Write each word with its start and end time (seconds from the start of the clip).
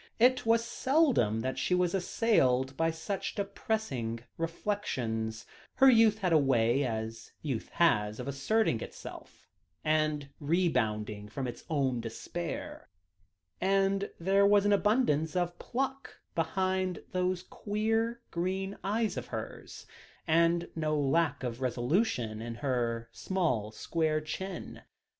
It 0.17 0.47
was 0.47 0.65
seldom 0.65 1.41
that 1.41 1.59
she 1.59 1.75
was 1.75 1.93
assailed 1.93 2.75
by 2.75 2.89
such 2.89 3.35
depressing 3.35 4.19
reflections; 4.35 5.45
her 5.75 5.91
youth 5.91 6.17
had 6.17 6.33
a 6.33 6.39
way, 6.39 6.83
as 6.83 7.31
youth 7.43 7.69
has, 7.73 8.19
of 8.19 8.27
asserting 8.27 8.81
itself, 8.81 9.47
and 9.85 10.29
rebounding 10.39 11.29
from 11.29 11.45
its 11.47 11.65
own 11.69 11.99
despair; 12.01 12.89
and 13.61 14.09
there 14.19 14.43
was 14.47 14.65
an 14.65 14.73
abundance 14.73 15.35
of 15.35 15.59
pluck 15.59 16.19
behind 16.33 17.03
those 17.11 17.43
queer, 17.43 18.21
green 18.31 18.77
eyes 18.83 19.17
of 19.17 19.27
hers, 19.27 19.85
and 20.25 20.67
no 20.75 20.99
lack 20.99 21.43
of 21.43 21.61
resolution 21.61 22.41
in 22.41 22.55
her 22.55 23.07
small 23.11 23.69
square 23.71 24.19
chin. 24.19 24.81